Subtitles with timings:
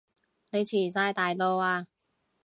[0.49, 1.85] 你遲哂大到啊